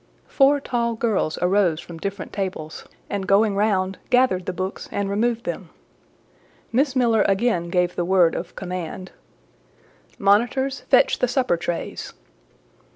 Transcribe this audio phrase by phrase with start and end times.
[0.25, 5.43] Four tall girls arose from different tables, and going round, gathered the books and removed
[5.43, 5.69] them.
[6.71, 9.11] Miss Miller again gave the word of command—
[10.17, 12.13] "Monitors, fetch the supper trays!"